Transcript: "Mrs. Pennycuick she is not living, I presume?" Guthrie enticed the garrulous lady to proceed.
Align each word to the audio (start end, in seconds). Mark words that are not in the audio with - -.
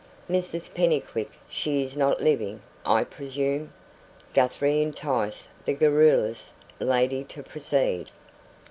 "Mrs. 0.27 0.73
Pennycuick 0.73 1.29
she 1.47 1.83
is 1.83 1.95
not 1.95 2.21
living, 2.21 2.61
I 2.83 3.03
presume?" 3.03 3.71
Guthrie 4.33 4.81
enticed 4.81 5.47
the 5.63 5.73
garrulous 5.73 6.53
lady 6.79 7.23
to 7.25 7.43
proceed. 7.43 8.07